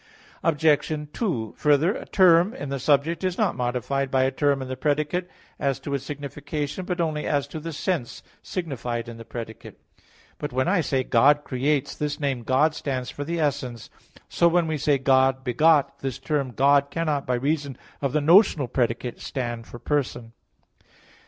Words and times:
Obj. 0.43 1.09
2: 1.13 1.53
Further, 1.57 1.93
a 1.93 2.07
term 2.07 2.55
in 2.55 2.69
the 2.69 2.79
subject 2.79 3.23
is 3.23 3.37
not 3.37 3.55
modified 3.55 4.09
by 4.09 4.23
a 4.23 4.31
term 4.31 4.59
in 4.63 4.67
the 4.67 4.75
predicate, 4.75 5.29
as 5.59 5.79
to 5.81 5.93
its 5.93 6.03
signification; 6.03 6.85
but 6.85 6.99
only 6.99 7.27
as 7.27 7.45
to 7.49 7.59
the 7.59 7.71
sense 7.71 8.23
signified 8.41 9.07
in 9.07 9.17
the 9.17 9.23
predicate. 9.25 9.79
But 10.39 10.51
when 10.51 10.67
I 10.67 10.81
say, 10.81 11.03
"God 11.03 11.43
creates," 11.43 11.93
this 11.93 12.19
name 12.19 12.41
"God" 12.41 12.73
stands 12.73 13.11
for 13.11 13.23
the 13.23 13.39
essence. 13.39 13.91
So 14.27 14.47
when 14.47 14.65
we 14.65 14.79
say 14.79 14.97
"God 14.97 15.43
begot," 15.43 15.99
this 15.99 16.17
term 16.17 16.49
"God" 16.53 16.89
cannot 16.89 17.27
by 17.27 17.35
reason 17.35 17.77
of 18.01 18.11
the 18.11 18.21
notional 18.21 18.67
predicate, 18.67 19.21
stand 19.21 19.67
for 19.67 19.77
person. 19.77 20.33